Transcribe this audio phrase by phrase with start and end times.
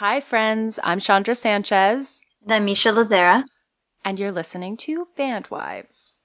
[0.00, 0.78] Hi, friends.
[0.82, 2.22] I'm Chondra Sanchez.
[2.42, 3.44] And I'm Misha Lazzara.
[4.02, 6.19] And you're listening to Bandwives.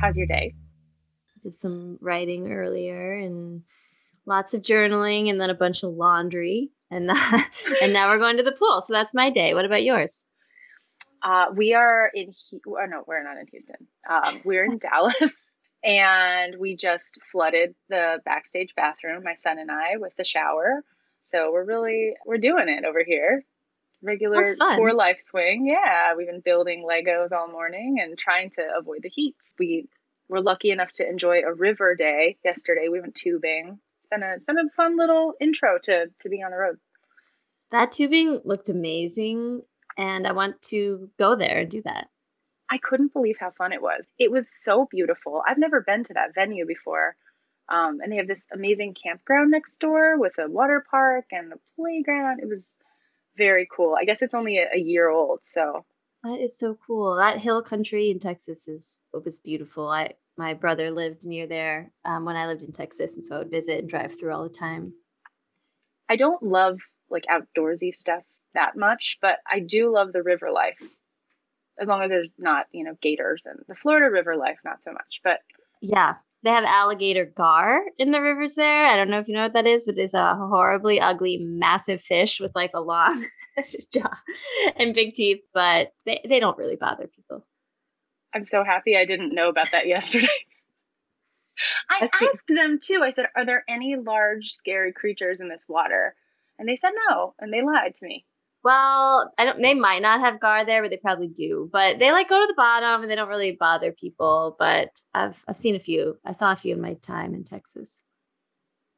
[0.00, 0.54] How's your day?
[1.42, 3.62] Did some writing earlier and
[4.24, 6.70] lots of journaling and then a bunch of laundry.
[6.90, 7.10] And,
[7.82, 8.80] and now we're going to the pool.
[8.80, 9.52] So that's my day.
[9.52, 10.24] What about yours?
[11.22, 12.32] Uh, we are in,
[12.66, 13.86] oh, no, we're not in Houston.
[14.08, 15.34] Um, we're in Dallas
[15.84, 20.82] and we just flooded the backstage bathroom, my son and I, with the shower.
[21.24, 23.44] So we're really, we're doing it over here
[24.02, 24.44] regular
[24.76, 25.66] poor life swing.
[25.66, 29.36] Yeah, we've been building Legos all morning and trying to avoid the heat.
[29.58, 29.88] We
[30.28, 32.88] were lucky enough to enjoy a river day yesterday.
[32.88, 33.78] We went tubing.
[33.98, 36.78] It's been a it's been a fun little intro to to being on the road.
[37.70, 39.62] That tubing looked amazing,
[39.96, 42.08] and I want to go there and do that.
[42.70, 44.06] I couldn't believe how fun it was.
[44.18, 45.42] It was so beautiful.
[45.46, 47.16] I've never been to that venue before.
[47.68, 51.56] Um, and they have this amazing campground next door with a water park and a
[51.76, 52.40] playground.
[52.40, 52.68] It was
[53.36, 53.96] very cool.
[54.00, 55.84] I guess it's only a, a year old, so
[56.22, 57.16] that is so cool.
[57.16, 59.88] That hill country in Texas is it was beautiful.
[59.88, 63.38] I my brother lived near there um, when I lived in Texas, and so I
[63.38, 64.94] would visit and drive through all the time.
[66.08, 66.78] I don't love
[67.10, 68.22] like outdoorsy stuff
[68.54, 70.78] that much, but I do love the river life.
[71.78, 74.92] As long as there's not, you know, gators and the Florida river life, not so
[74.92, 75.20] much.
[75.24, 75.40] But
[75.80, 78.86] yeah, they have alligator gar in the rivers there.
[78.86, 82.00] I don't know if you know what that is, but it's a horribly ugly, massive
[82.00, 83.26] fish with like a long
[83.92, 84.16] jaw
[84.76, 87.44] and big teeth, but they, they don't really bother people.
[88.34, 90.28] I'm so happy I didn't know about that yesterday.
[91.90, 93.02] I asked them too.
[93.02, 96.14] I said, Are there any large, scary creatures in this water?
[96.58, 98.24] And they said no, and they lied to me.
[98.62, 99.62] Well, I don't.
[99.62, 101.70] They might not have gar there, but they probably do.
[101.72, 104.56] But they like go to the bottom, and they don't really bother people.
[104.58, 106.18] But I've I've seen a few.
[106.26, 108.00] I saw a few in my time in Texas.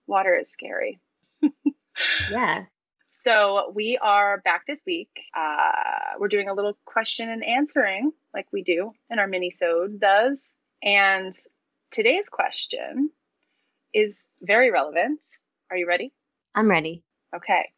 [0.06, 1.00] Water is scary.
[2.30, 2.64] yeah.
[3.12, 5.10] So we are back this week.
[5.36, 10.54] Uh, we're doing a little question and answering, like we do in our mini-sode does.
[10.82, 11.32] And
[11.92, 13.10] today's question
[13.94, 15.20] is very relevant.
[15.70, 16.12] Are you ready?
[16.52, 17.04] I'm ready.
[17.34, 17.70] Okay.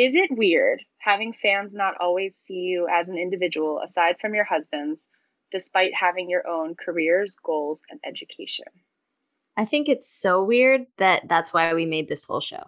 [0.00, 4.44] Is it weird having fans not always see you as an individual aside from your
[4.46, 5.06] husband's,
[5.52, 8.64] despite having your own careers, goals, and education?
[9.58, 12.62] I think it's so weird that that's why we made this whole show.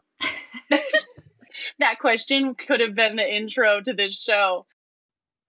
[1.79, 4.67] that question could have been the intro to this show.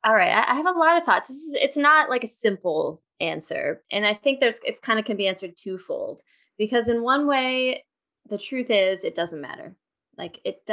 [0.05, 1.27] All right, I have a lot of thoughts.
[1.27, 5.05] This is it's not like a simple answer, and I think there's it's kind of
[5.05, 6.21] can be answered twofold
[6.57, 7.83] because in one way,
[8.29, 9.75] the truth is it doesn't matter.
[10.17, 10.65] Like it,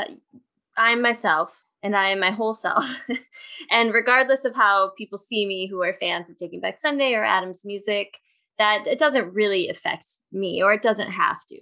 [0.76, 2.84] I'm myself and I am my whole self.
[3.70, 7.24] and regardless of how people see me who are fans of Taking Back Sunday or
[7.24, 8.18] Adam's music,
[8.58, 11.58] that it doesn't really affect me or it doesn't have to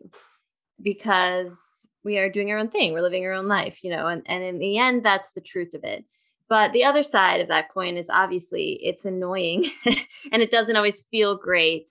[0.83, 2.93] because we are doing our own thing.
[2.93, 5.75] We're living our own life, you know, and, and in the end, that's the truth
[5.75, 6.05] of it.
[6.49, 9.71] But the other side of that coin is obviously it's annoying
[10.33, 11.91] and it doesn't always feel great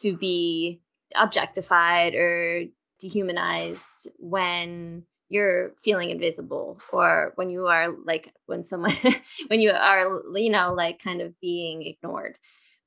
[0.00, 0.80] to be
[1.14, 2.64] objectified or
[3.00, 8.94] dehumanized when you're feeling invisible or when you are like when someone
[9.48, 12.36] when you are you know like kind of being ignored.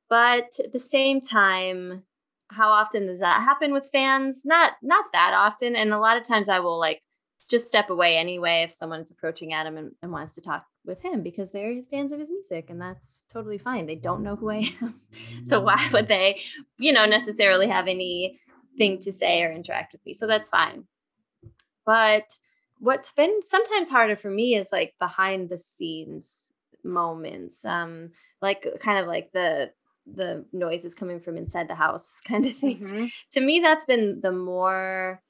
[0.09, 2.03] But at the same time
[2.51, 4.41] how often does that happen with fans?
[4.43, 7.01] Not not that often and a lot of times i will like
[7.49, 11.23] just step away anyway if someone's approaching adam and, and wants to talk with him
[11.23, 13.85] because they're fans of his music and that's totally fine.
[13.85, 15.01] They don't know who i am.
[15.43, 16.09] So why would mm.
[16.09, 16.41] they
[16.77, 20.13] you know necessarily have anything to say or interact with me?
[20.13, 20.85] So that's fine
[21.85, 22.37] but
[22.79, 26.39] what's been sometimes harder for me is like behind the scenes
[26.83, 28.11] moments, um,
[28.41, 29.71] like kind of like the
[30.11, 32.91] the noises coming from inside the house kind of things.
[32.91, 33.05] Mm-hmm.
[33.31, 35.21] To me, that's been the more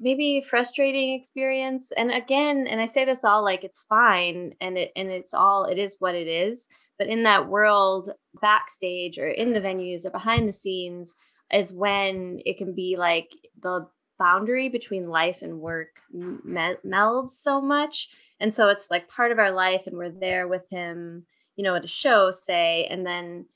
[0.00, 1.92] maybe frustrating experience.
[1.96, 5.64] And again, and I say this all like it's fine and it and it's all
[5.64, 6.68] it is what it is.
[6.98, 8.10] But in that world,
[8.40, 11.14] backstage or in the venues or behind the scenes,
[11.52, 13.30] is when it can be like
[13.60, 13.86] the
[14.18, 18.08] boundary between life and work me- melds so much.
[18.40, 21.26] And so it's like part of our life, and we're there with him,
[21.56, 23.46] you know, at a show, say, and then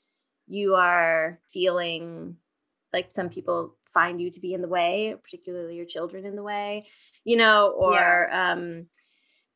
[0.47, 2.37] you are feeling
[2.93, 6.43] like some people find you to be in the way, particularly your children in the
[6.43, 6.87] way,
[7.23, 8.53] you know, or yeah.
[8.53, 8.87] um,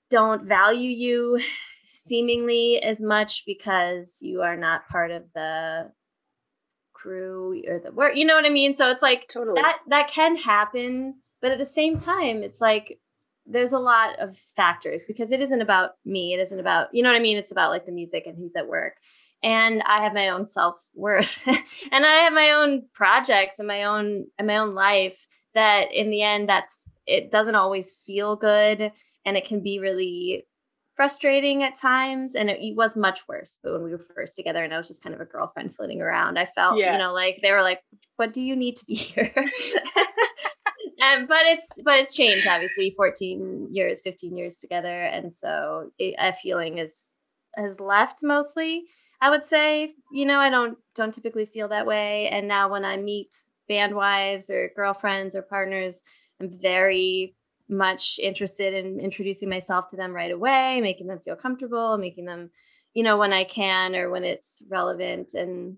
[0.10, 1.42] don't value you
[1.86, 5.92] seemingly as much because you are not part of the
[7.04, 8.74] crew or the work you know what i mean?
[8.74, 9.62] So it's like totally.
[9.62, 13.00] that that can happen but at the same time it's like
[13.46, 17.10] there's a lot of factors because it isn't about me it isn't about you know
[17.10, 17.38] what i mean?
[17.38, 18.94] It's about like the music and he's at work.
[19.44, 21.42] And i have my own self-worth
[21.92, 26.10] and i have my own projects and my own and my own life that in
[26.10, 28.92] the end that's it doesn't always feel good
[29.26, 30.46] and it can be really
[31.04, 34.64] frustrating at times and it, it, was much worse but when we were first together
[34.64, 36.94] and i was just kind of a girlfriend flitting around i felt yeah.
[36.94, 37.82] you know like they were like
[38.16, 39.34] what do you need to be here
[41.02, 46.16] and but it's but it's changed obviously 14 years 15 years together and so it,
[46.18, 46.96] a feeling is
[47.58, 48.84] has left mostly
[49.22, 52.86] i would say you know i don't don't typically feel that way and now when
[52.86, 53.36] i meet
[53.68, 56.02] band wives or girlfriends or partners
[56.40, 57.36] i'm very
[57.70, 62.52] much interested in introducing myself to them right away, making them feel comfortable, making them,
[62.94, 65.34] you know, when I can or when it's relevant.
[65.34, 65.78] And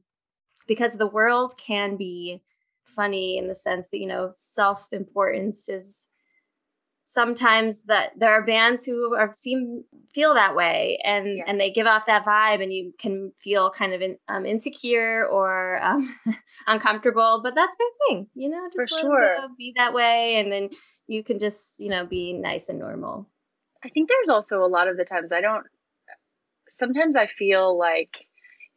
[0.67, 2.41] because the world can be
[2.83, 6.07] funny in the sense that, you know, self importance is
[7.15, 11.43] sometimes that there are bands who are seem feel that way and yeah.
[11.47, 15.25] and they give off that vibe and you can feel kind of in, um, insecure
[15.25, 16.13] or um,
[16.67, 19.37] uncomfortable but that's their thing you know just For sure.
[19.57, 20.69] be that way and then
[21.07, 23.27] you can just you know be nice and normal.
[23.83, 25.65] I think there's also a lot of the times i don't
[26.67, 28.25] sometimes i feel like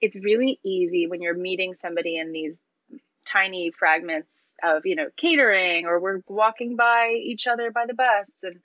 [0.01, 2.63] it's really easy when you're meeting somebody in these
[3.25, 8.41] tiny fragments of you know catering or we're walking by each other by the bus
[8.43, 8.57] and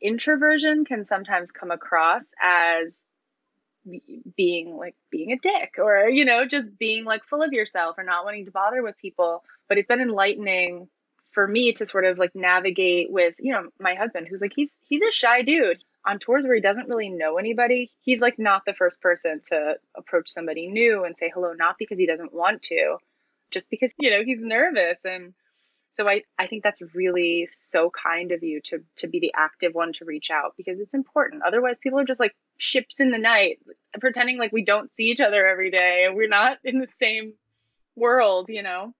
[0.00, 2.92] introversion can sometimes come across as
[4.36, 8.04] being like being a dick or you know just being like full of yourself or
[8.04, 9.42] not wanting to bother with people.
[9.68, 10.88] But it's been enlightening
[11.32, 14.80] for me to sort of like navigate with, you know, my husband who's like he's
[14.88, 17.90] he's a shy dude on tours where he doesn't really know anybody.
[18.00, 21.98] He's like not the first person to approach somebody new and say hello not because
[21.98, 22.96] he doesn't want to,
[23.50, 25.34] just because, you know, he's nervous and
[25.94, 29.74] so I, I think that's really so kind of you to to be the active
[29.74, 31.42] one to reach out because it's important.
[31.46, 33.58] Otherwise people are just like ships in the night
[34.00, 37.34] pretending like we don't see each other every day and we're not in the same
[37.94, 38.94] world, you know.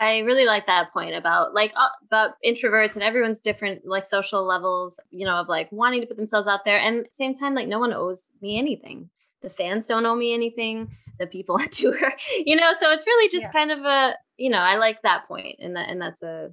[0.00, 4.44] I really like that point about like uh, about introverts and everyone's different like social
[4.46, 7.36] levels, you know, of like wanting to put themselves out there and at the same
[7.36, 9.10] time like no one owes me anything.
[9.42, 12.12] The fans don't owe me anything, the people on tour,
[12.44, 13.52] you know, so it's really just yeah.
[13.52, 16.50] kind of a, you know, I like that point and that and that's a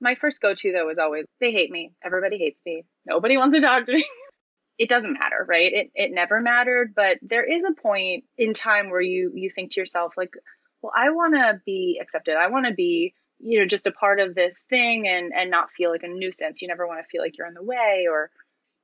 [0.00, 1.92] my first go to though was always they hate me.
[2.04, 2.84] Everybody hates me.
[3.06, 4.04] Nobody wants to talk to me.
[4.78, 5.72] it doesn't matter, right?
[5.72, 9.72] It it never mattered, but there is a point in time where you you think
[9.72, 10.32] to yourself like
[10.82, 12.36] well, I want to be accepted.
[12.36, 15.72] I want to be, you know, just a part of this thing and and not
[15.72, 16.62] feel like a nuisance.
[16.62, 18.30] You never want to feel like you're in the way or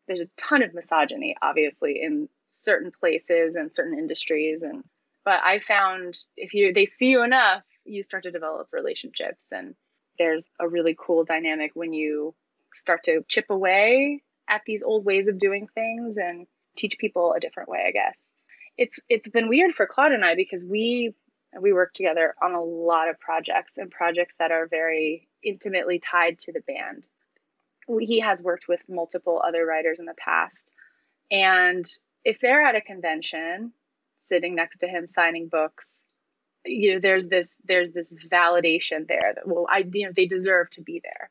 [0.06, 4.84] there's a ton of misogyny obviously in certain places and certain industries and
[5.24, 9.74] but I found if you they see you enough, you start to develop relationships and
[10.18, 12.34] there's a really cool dynamic when you
[12.74, 17.40] start to chip away at these old ways of doing things and teach people a
[17.40, 18.34] different way, I guess.
[18.76, 21.14] It's it's been weird for Claude and I because we
[21.60, 26.38] we work together on a lot of projects and projects that are very intimately tied
[26.40, 27.04] to the band.
[28.00, 30.70] He has worked with multiple other writers in the past.
[31.30, 31.88] And
[32.24, 33.72] if they're at a convention,
[34.22, 36.04] sitting next to him signing books,
[36.64, 40.70] you know, there's this there's this validation there that well, I you know, they deserve
[40.70, 41.30] to be there.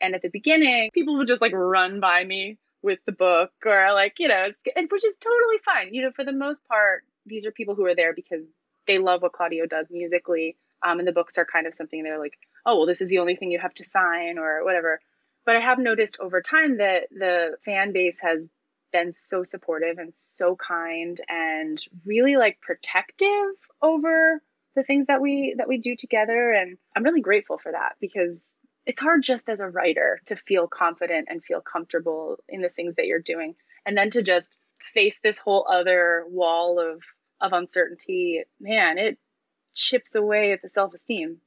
[0.00, 3.92] And at the beginning, people would just like run by me with the book or
[3.94, 5.94] like, you know, and which is totally fine.
[5.94, 8.46] You know, for the most part, these are people who are there because
[8.86, 10.56] they love what Claudio does musically.
[10.84, 13.18] Um, and the books are kind of something they're like, oh, well, this is the
[13.18, 15.00] only thing you have to sign or whatever.
[15.44, 18.50] But I have noticed over time that the fan base has
[18.92, 24.42] been so supportive and so kind and really like protective over
[24.74, 28.56] the things that we that we do together and I'm really grateful for that because
[28.84, 32.94] it's hard just as a writer to feel confident and feel comfortable in the things
[32.96, 34.50] that you're doing and then to just
[34.94, 37.02] face this whole other wall of
[37.40, 39.18] of uncertainty, man, it
[39.74, 41.38] chips away at the self esteem.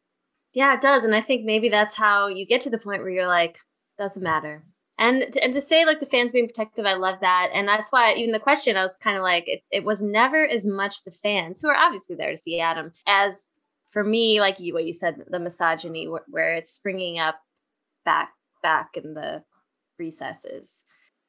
[0.54, 1.04] Yeah, it does.
[1.04, 3.60] And I think maybe that's how you get to the point where you're like,
[3.98, 4.64] doesn't matter.
[4.98, 7.50] And to, and to say like the fans being protective, I love that.
[7.54, 10.46] And that's why even the question, I was kind of like, it, it was never
[10.46, 13.46] as much the fans who are obviously there to see Adam as
[13.92, 17.40] for me, like you, what you said, the misogyny where, where it's springing up
[18.04, 18.32] back,
[18.62, 19.44] back in the
[19.98, 20.84] recesses.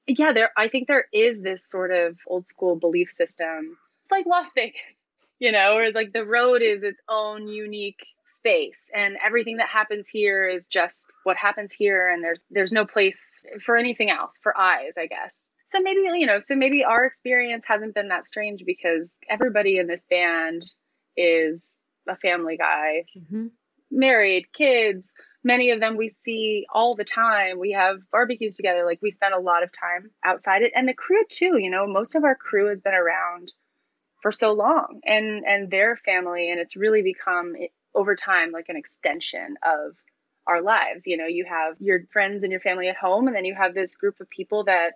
[0.07, 3.76] Yeah, there, I think there is this sort of old school belief system
[4.11, 5.05] like Las Vegas.
[5.38, 8.90] you know, or like the road is its own unique space.
[8.95, 12.09] And everything that happens here is just what happens here.
[12.09, 15.43] And there's there's no place for anything else for eyes i guess.
[15.67, 19.87] So maybe you know so maybe our experience hasn't been that strange because everybody in
[19.87, 20.64] this band
[21.17, 23.05] is a family guy.
[23.19, 23.47] Mm-hmm.
[23.90, 25.12] married kids
[25.43, 27.59] many of them we see all the time.
[27.59, 28.85] We have barbecues together.
[28.85, 30.62] Like we spend a lot of time outside.
[30.62, 33.52] It and the crew too you know most of our crew has been around
[34.22, 37.54] for so long and and their family and it's really become
[37.94, 39.96] over time like an extension of
[40.46, 41.06] our lives.
[41.06, 43.74] You know you have your friends and your family at home and then you have
[43.74, 44.92] this group of people that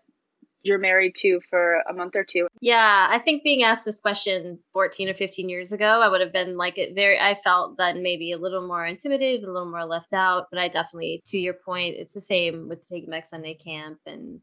[0.64, 2.48] you're married to for a month or two.
[2.60, 6.32] Yeah i think being asked this question 14 or 15 years ago i would have
[6.32, 10.14] been like very i felt then maybe a little more intimidated a little more left
[10.14, 13.98] out but i definitely to your point it's the same with taking back sunday camp
[14.06, 14.40] and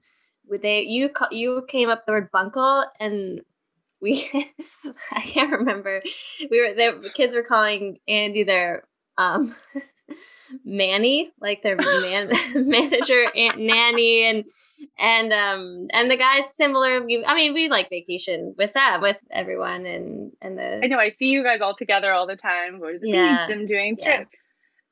[0.48, 3.42] with they you you came up the word bunkle and
[4.02, 4.30] we
[5.12, 6.02] I can't remember.
[6.50, 8.84] We were the kids were calling Andy their
[9.18, 9.56] um
[10.66, 14.46] Manny, like their man manager, aunt nanny, and
[15.00, 16.98] and um and the guys similar.
[16.98, 20.82] I mean, we like vacation with that with everyone, and and the.
[20.84, 23.40] I know I see you guys all together all the time, going to the yeah,
[23.40, 24.26] beach and doing yeah.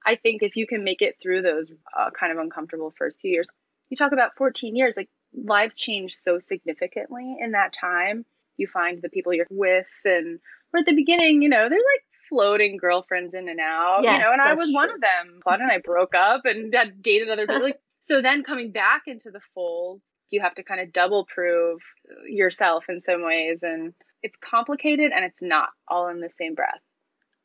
[0.06, 3.32] I think if you can make it through those uh, kind of uncomfortable first few
[3.32, 3.50] years,
[3.90, 8.26] you talk about 14 years, like lives change so significantly in that time
[8.60, 10.40] you find the people you're with and
[10.74, 14.02] or at the beginning, you know, they're like floating girlfriends in and out.
[14.04, 14.76] Yes, you know, and I was true.
[14.76, 15.40] one of them.
[15.42, 17.64] Claude and I broke up and dated other people.
[17.64, 21.80] Like so then coming back into the fold, you have to kind of double prove
[22.28, 26.82] yourself in some ways and it's complicated and it's not all in the same breath.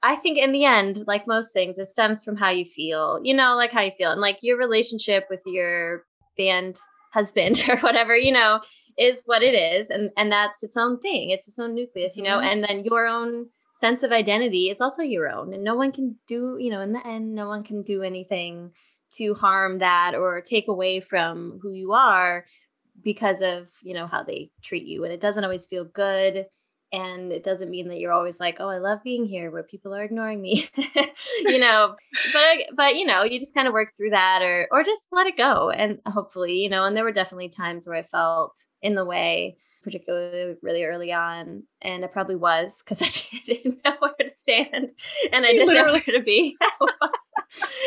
[0.02, 3.34] I think in the end, like most things, it stems from how you feel, you
[3.34, 6.04] know, like how you feel and like your relationship with your
[6.36, 6.76] band
[7.12, 8.60] husband or whatever, you know,
[8.98, 12.22] is what it is and and that's its own thing it's its own nucleus you
[12.22, 12.46] know mm-hmm.
[12.46, 16.16] and then your own sense of identity is also your own and no one can
[16.28, 18.70] do you know in the end no one can do anything
[19.10, 22.44] to harm that or take away from who you are
[23.02, 26.46] because of you know how they treat you and it doesn't always feel good
[26.94, 29.92] and it doesn't mean that you're always like oh i love being here where people
[29.92, 30.68] are ignoring me
[31.40, 31.96] you know?
[32.32, 35.26] But but you know you just kind of work through that or or just let
[35.26, 38.94] it go and hopefully you know and there were definitely times where i felt in
[38.94, 44.14] the way particularly really early on and it probably was because i didn't know where
[44.20, 44.90] to stand
[45.32, 46.56] and i didn't know where to be.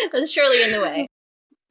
[0.03, 1.07] It was surely in the way.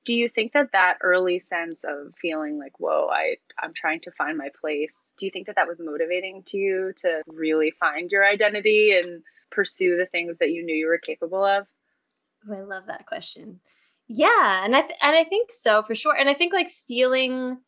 [0.04, 4.10] Do you think that that early sense of feeling like whoa i i'm trying to
[4.10, 8.10] find my place do you think that that was motivating to you to really find
[8.10, 11.66] your identity and pursue the things that you knew you were capable of?
[12.48, 13.60] Oh, i love that question.
[14.08, 16.14] Yeah and i th- and i think so for sure.
[16.16, 17.58] And i think like feeling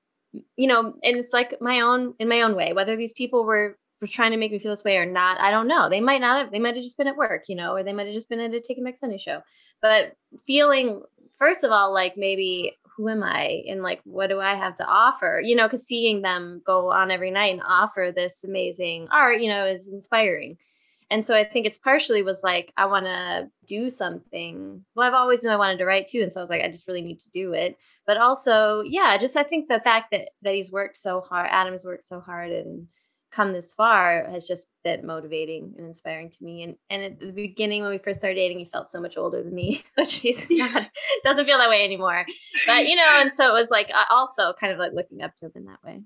[0.56, 3.78] you know and it's like my own in my own way whether these people were
[4.00, 5.88] were trying to make me feel this way or not i don't know.
[5.88, 7.92] They might not have they might have just been at work you know or they
[7.92, 9.40] might have just been at a Taking Back Sunday show.
[9.80, 11.02] But feeling
[11.38, 14.84] first of all like maybe who am I and like what do I have to
[14.84, 15.40] offer?
[15.42, 19.48] You know, because seeing them go on every night and offer this amazing art, you
[19.48, 20.58] know, is inspiring.
[21.10, 24.84] And so I think it's partially was like I want to do something.
[24.94, 26.68] Well, I've always known I wanted to write too, and so I was like, I
[26.68, 27.78] just really need to do it.
[28.04, 31.72] But also, yeah, just I think the fact that that he's worked so hard, Adam
[31.72, 32.88] has worked so hard, and
[33.38, 36.64] come this far has just been motivating and inspiring to me.
[36.64, 39.42] And and at the beginning when we first started dating, he felt so much older
[39.44, 40.88] than me, which he's not
[41.24, 42.26] doesn't feel that way anymore.
[42.66, 45.46] But you know, and so it was like also kind of like looking up to
[45.46, 46.02] him in that way.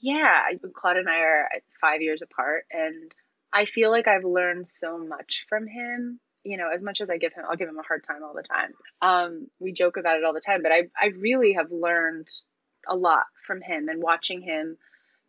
[0.00, 0.42] Yeah,
[0.76, 1.48] Claude and I are
[1.80, 3.10] five years apart, and
[3.52, 6.20] I feel like I've learned so much from him.
[6.44, 8.34] You know, as much as I give him, I'll give him a hard time all
[8.34, 8.72] the time.
[9.00, 12.28] Um, we joke about it all the time, but I I really have learned
[12.86, 14.76] a lot from him and watching him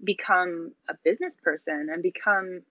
[0.04, 2.62] become a business person and become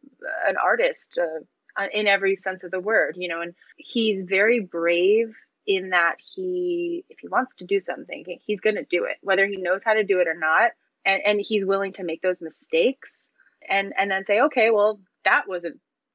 [0.46, 5.34] an artist uh, in every sense of the word, you know, and he's very brave
[5.66, 9.46] in that he, if he wants to do something, he's going to do it, whether
[9.46, 10.72] he knows how to do it or not.
[11.04, 13.30] And, and he's willing to make those mistakes
[13.68, 15.72] and, and then say, okay, well, that was a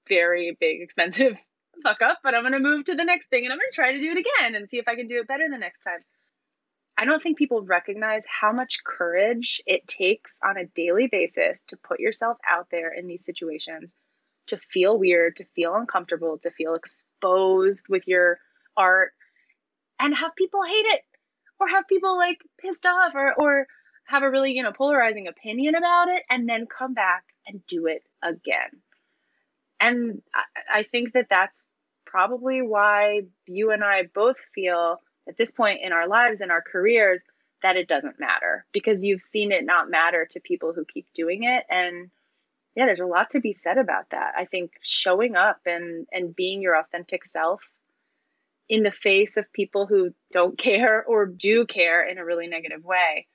[0.08, 1.38] very big, expensive
[1.84, 3.75] fuck up, but I'm going to move to the next thing and I'm going to
[3.75, 5.82] try to do it again and see if I can do it better the next
[5.82, 6.00] time.
[6.98, 11.78] I don't think people recognize how much courage it takes on a daily basis to
[11.78, 13.94] put yourself out there in these situations,
[14.48, 18.40] to feel weird, to feel uncomfortable, to feel exposed with your
[18.78, 19.12] art
[20.00, 21.02] and have people hate it
[21.60, 23.68] or have people like pissed off or or
[24.06, 27.88] have a really, you know, polarizing opinion about it and then come back and do
[27.88, 28.82] it again.
[29.80, 31.68] And I, I think that that's
[32.06, 36.62] probably why you and I both feel at this point in our lives and our
[36.62, 37.24] careers
[37.62, 41.44] that it doesn't matter because you've seen it not matter to people who keep doing
[41.44, 41.63] it.
[41.70, 42.10] And
[42.75, 44.34] yeah, there's a lot to be said about that.
[44.38, 47.62] I think showing up and and being your authentic self
[48.68, 52.84] in the face of people who don't care or do care in a really negative
[52.84, 53.27] way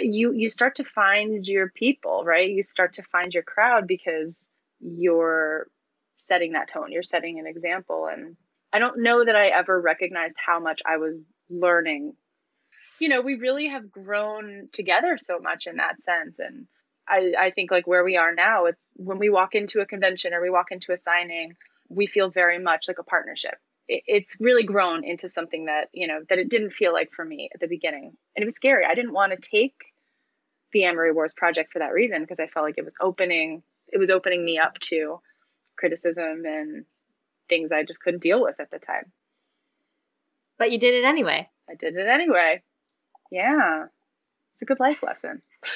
[0.00, 2.50] you you start to find your people right?
[2.50, 4.48] You start to find your crowd because
[4.80, 5.68] you're
[6.18, 6.92] setting that tone.
[6.92, 8.08] You're setting an example.
[8.10, 8.36] And
[8.74, 11.16] i don't know that i ever recognized how much i was
[11.48, 12.14] learning.
[13.00, 16.36] You know we really have grown together so much in that sense.
[16.38, 16.66] And
[17.08, 20.34] i i think like where we are now it's when we walk into a convention
[20.34, 21.54] or we walk into a signing
[21.88, 23.56] we feel very much like a partnership.
[23.86, 27.50] It's really grown into something that you know that it didn't feel like for me
[27.54, 28.12] at the beginning.
[28.34, 28.84] And it was scary.
[28.86, 29.74] I didn't want to take
[30.72, 33.98] the Amory Wars project for that reason because i felt like it was opening it
[33.98, 35.20] was opening me up to
[35.78, 36.84] criticism and
[37.48, 39.12] things i just couldn't deal with at the time.
[40.56, 41.48] But you did it anyway.
[41.68, 42.62] I did it anyway.
[43.32, 43.86] Yeah.
[44.52, 45.42] It's a good life lesson.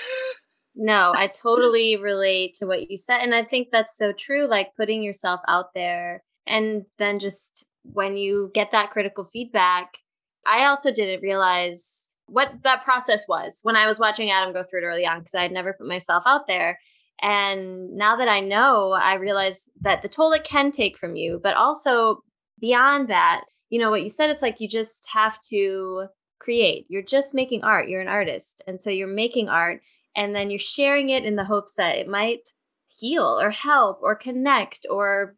[0.81, 4.77] No i totally relate to what you said and i think that's so true like
[4.77, 9.99] putting yourself out there and then just when you get that critical feedback,
[10.47, 14.83] I also didn't realize what that process was when I was watching Adam go through
[14.83, 16.79] it early on because I had never put myself out there.
[17.21, 21.41] And now that I know, I realize that the toll it can take from you,
[21.43, 22.23] but also
[22.61, 26.07] beyond that, you know, what you said, it's like you just have to
[26.39, 26.87] create.
[26.89, 27.89] You're just making art.
[27.89, 28.63] You're an artist.
[28.67, 29.81] And so you're making art
[30.17, 32.51] and then you're sharing it in the hopes that it might
[32.89, 35.37] heal or help or connect or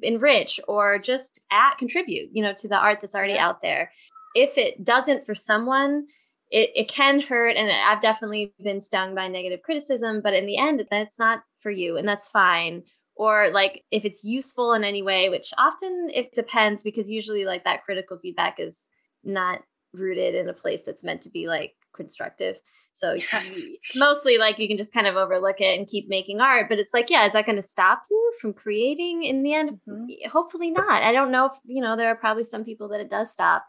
[0.00, 3.46] enrich or just add contribute you know to the art that's already yeah.
[3.46, 3.92] out there
[4.34, 6.06] if it doesn't for someone
[6.52, 10.58] it, it can hurt and i've definitely been stung by negative criticism but in the
[10.58, 12.82] end that's not for you and that's fine
[13.16, 17.64] or like if it's useful in any way which often it depends because usually like
[17.64, 18.76] that critical feedback is
[19.24, 19.60] not
[19.92, 22.56] rooted in a place that's meant to be like constructive
[22.92, 23.56] so yes.
[23.56, 26.68] you, mostly like you can just kind of overlook it and keep making art.
[26.68, 29.80] But it's like, yeah, is that going to stop you from creating in the end?
[29.88, 30.28] Mm-hmm.
[30.30, 31.02] Hopefully not.
[31.02, 33.64] I don't know if, you know, there are probably some people that it does stop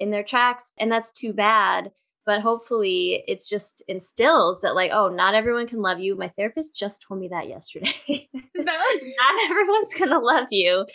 [0.00, 1.92] in their tracks and that's too bad.
[2.24, 6.16] But hopefully it's just instills that like, oh, not everyone can love you.
[6.16, 7.92] My therapist just told me that yesterday.
[8.54, 10.86] not everyone's gonna love you.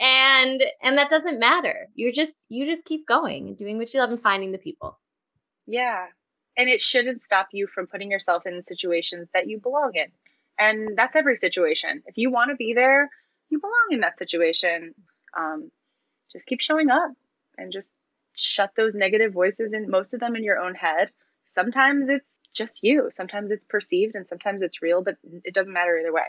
[0.00, 1.88] And and that doesn't matter.
[1.94, 4.98] You're just you just keep going and doing what you love and finding the people.
[5.66, 6.06] Yeah,
[6.56, 10.08] and it shouldn't stop you from putting yourself in situations that you belong in.
[10.58, 12.02] And that's every situation.
[12.06, 13.08] If you want to be there,
[13.48, 14.94] you belong in that situation.
[15.36, 15.70] Um,
[16.32, 17.10] just keep showing up
[17.58, 17.90] and just
[18.34, 21.10] shut those negative voices in, most of them in your own head.
[21.54, 25.98] Sometimes it's just you, sometimes it's perceived, and sometimes it's real, but it doesn't matter
[25.98, 26.22] either way.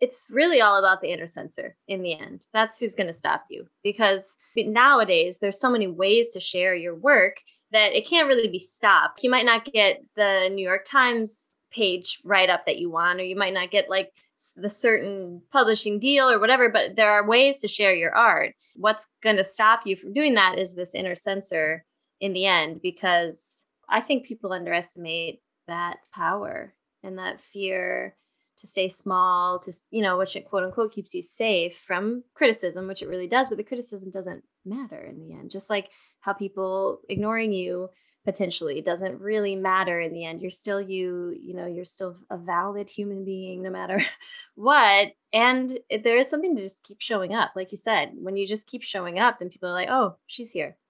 [0.00, 2.44] It's really all about the inner censor in the end.
[2.52, 6.94] That's who's going to stop you because nowadays there's so many ways to share your
[6.94, 7.36] work
[7.72, 9.22] that it can't really be stopped.
[9.22, 13.24] You might not get the New York Times page write up that you want, or
[13.24, 14.12] you might not get like
[14.56, 18.54] the certain publishing deal or whatever, but there are ways to share your art.
[18.76, 21.84] What's going to stop you from doing that is this inner censor
[22.20, 28.16] in the end, because I think people underestimate that power and that fear
[28.58, 32.86] to stay small, to, you know, which it quote unquote keeps you safe from criticism,
[32.86, 35.50] which it really does, but the criticism doesn't matter in the end.
[35.50, 37.90] Just like how people ignoring you
[38.24, 40.40] potentially It doesn't really matter in the end.
[40.40, 44.00] You're still you, you know, you're still a valid human being no matter
[44.54, 45.08] what.
[45.32, 47.52] And there is something to just keep showing up.
[47.54, 50.52] Like you said, when you just keep showing up, then people are like, oh, she's
[50.52, 50.76] here.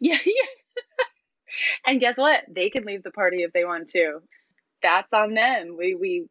[0.00, 1.04] Yeah, yeah.
[1.86, 2.44] and guess what?
[2.48, 4.20] They can leave the party if they want to.
[4.82, 5.76] That's on them.
[5.78, 6.26] We we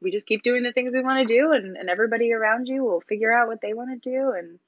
[0.00, 2.84] we just keep doing the things we want to do and, and everybody around you
[2.84, 4.58] will figure out what they want to do and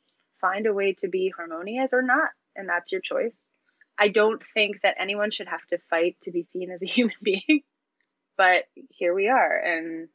[0.41, 3.37] find a way to be harmonious or not and that's your choice.
[3.99, 7.15] I don't think that anyone should have to fight to be seen as a human
[7.23, 7.63] being.
[8.37, 9.57] but here we are.
[9.59, 10.09] And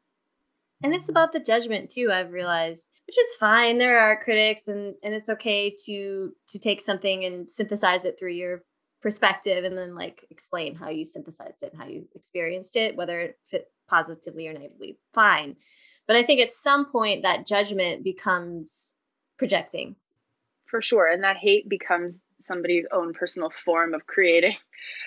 [0.81, 3.79] and it's about the judgment too i've realized which is fine.
[3.79, 8.33] There are critics and and it's okay to to take something and synthesize it through
[8.33, 8.61] your
[9.01, 13.19] perspective and then like explain how you synthesized it and how you experienced it whether
[13.19, 15.55] it fit positively or negatively fine.
[16.05, 18.91] But i think at some point that judgment becomes
[19.39, 19.95] projecting.
[20.67, 21.07] For sure.
[21.07, 24.55] And that hate becomes somebody's own personal form of creating.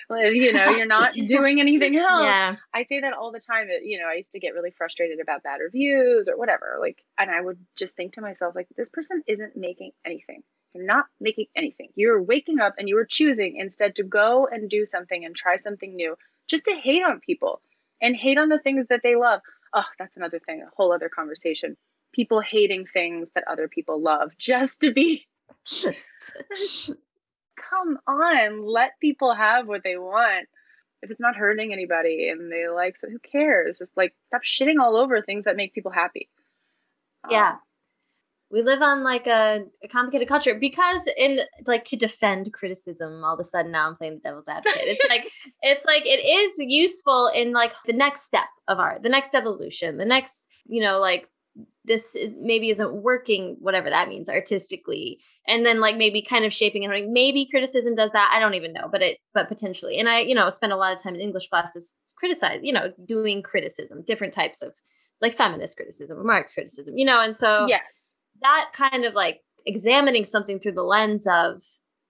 [0.09, 2.23] You know you're not doing anything else.
[2.23, 2.57] Yeah.
[2.73, 3.69] i say that all the time.
[3.83, 6.77] You know i used to get really frustrated about bad reviews or whatever.
[6.79, 10.43] Like and i would just think to myself like this person isn't making anything.
[10.73, 11.89] You're not making anything.
[11.95, 15.55] You're waking up and you are choosing instead to go and do something and try
[15.55, 16.15] something new
[16.47, 17.61] just to hate on people
[18.01, 19.41] and hate on the things that they love.
[19.73, 21.77] Oh that's another thing a whole other conversation.
[22.13, 25.25] People hating things that other people love just to be
[27.69, 30.47] come on, let people have what they want.
[31.01, 33.79] if it's not hurting anybody and they like so who cares?
[33.79, 36.29] Just like stop shitting all over things that make people happy.
[37.29, 37.51] Yeah.
[37.51, 37.59] Um,
[38.53, 43.33] we live on like a, a, complicated culture because in like to defend criticism all
[43.33, 44.83] of a sudden now i'm playing the devil's advocate.
[44.83, 45.31] It's like
[45.63, 49.97] it's like it is useful in like the next step of art the next evolution
[49.97, 51.27] the next you know like
[51.85, 55.19] this is maybe isn't working whatever that means artistically.
[55.47, 58.73] And then like maybe kind of shaping it maybe criticism does that i don't even
[58.73, 59.97] know but it but potentially.
[59.97, 62.93] And i you know spend a lot of time in english classes criticize you know
[63.05, 64.73] doing criticism different types of
[65.21, 67.21] like feminist criticism or marx criticism you know?
[67.21, 68.03] And so yes.
[68.41, 71.61] that kind of like examining something through the lens of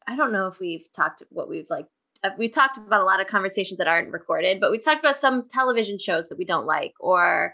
[0.07, 1.88] i don't know if we've talked what we've like
[2.23, 5.17] uh, we've talked about a lot of conversations that aren't recorded but we talked about
[5.17, 7.53] some television shows that we don't like or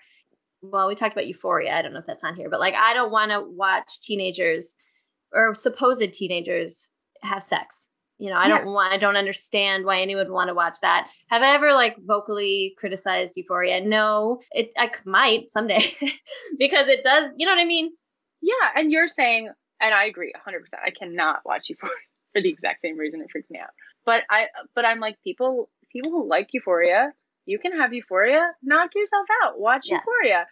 [0.62, 1.78] well, we talked about Euphoria.
[1.78, 4.76] I don't know if that's on here, but like I don't want to watch teenagers
[5.34, 6.88] or supposed teenagers
[7.22, 7.88] have sex.
[8.18, 11.08] You know, I don't want I don't understand why anyone would want to watch that.
[11.30, 13.80] Have I ever like vocally criticized Euphoria?
[13.80, 14.42] No.
[14.52, 15.80] It I might someday
[16.60, 17.92] because it does, you know what I mean?
[18.42, 19.50] Yeah, and you're saying
[19.82, 20.52] and I agree 100%.
[20.84, 21.96] I cannot watch Euphoria
[22.34, 23.70] for the exact same reason it freaks me out.
[24.06, 27.14] But I but I'm like people people who like Euphoria
[27.46, 29.98] you can have euphoria, knock yourself out, watch yeah.
[29.98, 30.46] euphoria.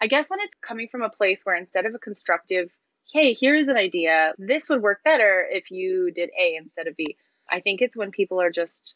[0.00, 2.70] I guess when it's coming from a place where instead of a constructive,
[3.12, 7.16] hey, here's an idea, this would work better if you did A instead of B.
[7.50, 8.94] I think it's when people are just,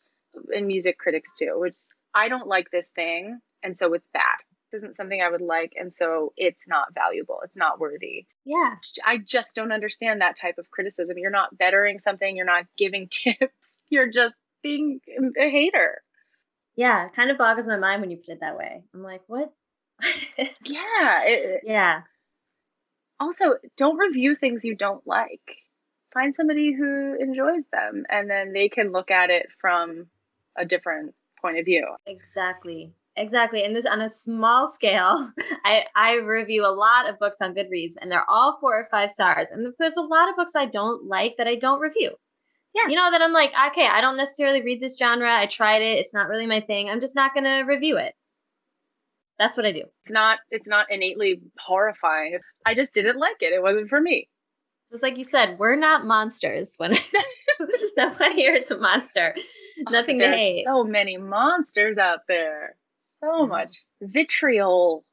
[0.55, 1.76] and music critics too, which
[2.14, 4.37] I don't like this thing, and so it's bad.
[4.70, 7.40] This isn't something I would like, and so it's not valuable.
[7.44, 8.26] It's not worthy.
[8.44, 8.74] Yeah.
[9.05, 11.18] I just don't understand that type of criticism.
[11.18, 15.00] You're not bettering something, you're not giving tips, you're just being
[15.38, 16.02] a hater.
[16.76, 18.82] Yeah, it kind of boggles my mind when you put it that way.
[18.94, 19.52] I'm like, what?
[20.38, 21.22] yeah.
[21.24, 22.02] It, yeah.
[23.20, 25.40] Also, don't review things you don't like.
[26.12, 30.06] Find somebody who enjoys them and then they can look at it from
[30.58, 31.87] a different point of view.
[32.06, 32.92] Exactly.
[33.16, 33.62] Exactly.
[33.62, 35.30] And this on a small scale,
[35.64, 39.11] I, I review a lot of books on Goodreads and they're all four or five
[39.11, 39.50] stars.
[39.50, 42.12] And there's a lot of books I don't like that I don't review.
[42.74, 42.88] Yeah.
[42.88, 45.30] You know, that I'm like, okay, I don't necessarily read this genre.
[45.30, 45.98] I tried it.
[45.98, 46.88] It's not really my thing.
[46.88, 48.14] I'm just not going to review it.
[49.38, 49.82] That's what I do.
[50.04, 52.38] It's not it's not innately horrifying.
[52.64, 53.52] I just didn't like it.
[53.52, 54.28] It wasn't for me.
[54.90, 56.76] Just like you said, we're not monsters.
[56.78, 56.92] When
[57.96, 59.35] no one here is a monster.
[59.87, 60.64] Oh, Nothing to hate.
[60.64, 62.76] So many monsters out there.
[63.20, 63.48] So mm-hmm.
[63.48, 65.04] much vitriol.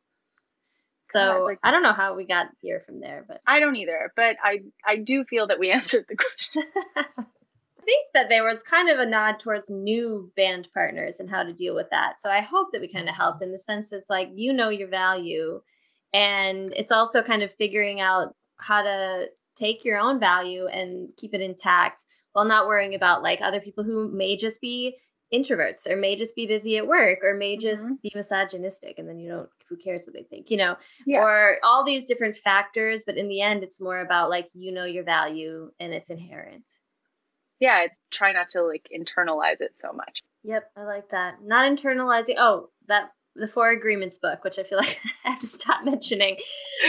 [1.11, 3.75] So God, like, I don't know how we got here from there, but I don't
[3.75, 4.11] either.
[4.15, 6.63] But I I do feel that we answered the question.
[7.89, 11.53] Think that there was kind of a nod towards new band partners and how to
[11.53, 12.21] deal with that.
[12.21, 14.69] So I hope that we kind of helped in the sense it's like you know
[14.69, 15.61] your value
[16.13, 21.33] and it's also kind of figuring out how to take your own value and keep
[21.33, 24.95] it intact while not worrying about like other people who may just be
[25.33, 27.93] introverts or may just be busy at work or may just mm-hmm.
[28.01, 30.75] be misogynistic and then you don't who cares what they think you know
[31.05, 31.19] yeah.
[31.19, 34.85] or all these different factors but in the end it's more about like you know
[34.85, 36.63] your value and it's inherent
[37.59, 40.21] yeah, it's try not to like internalize it so much.
[40.43, 41.35] Yep, I like that.
[41.43, 42.35] Not internalizing.
[42.37, 46.37] Oh, that the Four Agreements book, which I feel like I have to stop mentioning.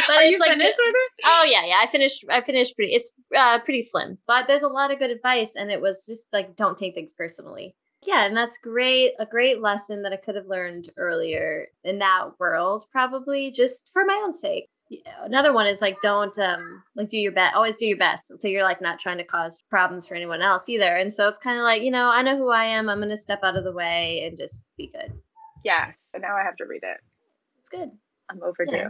[0.06, 1.24] But Are it's you like finished with it?
[1.24, 1.76] Oh yeah, yeah.
[1.83, 2.24] I finished.
[2.30, 2.92] I finished pretty.
[2.92, 6.28] It's uh, pretty slim, but there's a lot of good advice, and it was just
[6.33, 7.74] like don't take things personally.
[8.06, 9.12] Yeah, and that's great.
[9.18, 14.04] A great lesson that I could have learned earlier in that world, probably just for
[14.06, 14.70] my own sake
[15.22, 18.48] another one is like don't um like do your best always do your best so
[18.48, 20.96] you're like not trying to cause problems for anyone else either.
[20.96, 23.16] And so it's kind of like you know i know who i am i'm gonna
[23.16, 25.12] step out of the way and just be good.
[25.64, 26.98] Yes but now i have to read it.
[27.59, 27.90] It's good.
[28.29, 28.76] I'm overdue.
[28.76, 28.88] Yeah.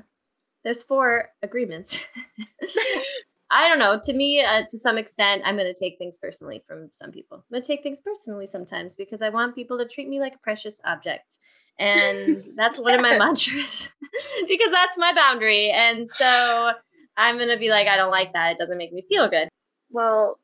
[0.64, 2.06] there's four agreements.
[3.52, 3.98] I don't know.
[4.04, 7.38] To me uh, to some extent i'm gonna take things personally from some people.
[7.38, 10.38] I'm gonna take things personally sometimes because i want people to treat me like a
[10.38, 11.34] precious object
[11.80, 13.90] and that's one of my mantras
[14.48, 15.70] because that's my boundary.
[15.70, 16.72] And so
[17.16, 18.52] I'm going to be like, I don't like that.
[18.52, 19.48] It doesn't make me feel good.
[19.90, 20.38] Well,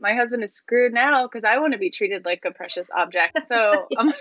[0.00, 3.36] my husband is screwed now because I want to be treated like a precious object.
[3.48, 4.12] So um,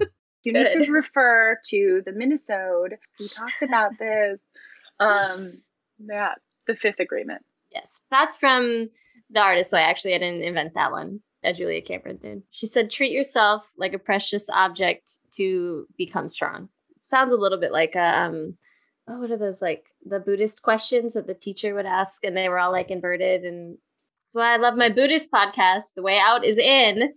[0.42, 2.96] you need to refer to the minisode.
[3.20, 4.40] We talked about this.
[4.98, 5.62] Um,
[5.98, 6.34] yeah,
[6.66, 7.44] the fifth agreement.
[7.72, 8.88] Yes, that's from
[9.30, 9.80] the artist way.
[9.80, 11.20] Actually, I didn't invent that one.
[11.42, 12.42] That Julia Cameron did.
[12.50, 16.68] She said, treat yourself like a precious object to become strong.
[17.00, 18.56] sounds a little bit like a, um,
[19.08, 22.48] oh, what are those like the Buddhist questions that the teacher would ask, and they
[22.48, 23.44] were all like inverted.
[23.44, 23.78] And
[24.26, 25.94] that's why I love my Buddhist podcast.
[25.94, 27.14] The Way Out is in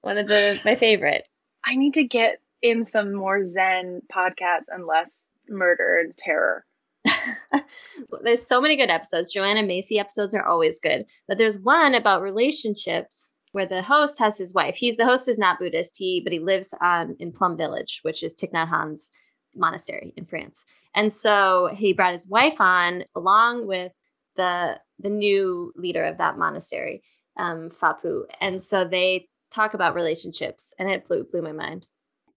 [0.00, 1.28] one of the my favorite.
[1.64, 5.10] I need to get in some more Zen podcasts and less
[5.48, 6.64] murder and terror.
[8.22, 9.32] there's so many good episodes.
[9.32, 14.38] Joanna Macy episodes are always good, but there's one about relationships where the host has
[14.38, 14.76] his wife.
[14.76, 18.22] He's the host is not Buddhist, he but he lives on in Plum Village, which
[18.22, 19.10] is Thich Nhat Hanh's
[19.54, 20.64] monastery in France.
[20.94, 23.92] And so he brought his wife on along with
[24.36, 27.02] the the new leader of that monastery,
[27.36, 28.24] um, Phap Huu.
[28.40, 31.86] And so they talk about relationships, and it blew blew my mind.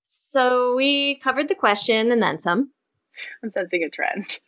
[0.04, 2.72] So we covered the question and then some.
[3.44, 4.40] I'm sensing a trend.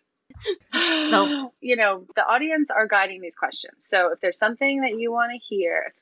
[0.73, 1.51] no.
[1.61, 3.77] You know, the audience are guiding these questions.
[3.83, 5.93] So if there's something that you want to hear,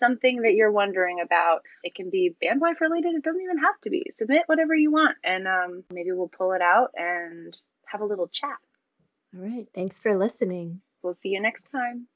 [0.00, 3.14] something that you're wondering about, it can be band wife related.
[3.14, 4.04] It doesn't even have to be.
[4.16, 8.28] Submit whatever you want, and um, maybe we'll pull it out and have a little
[8.28, 8.58] chat.
[9.34, 9.68] All right.
[9.74, 10.80] Thanks for listening.
[11.02, 12.08] We'll see you next time.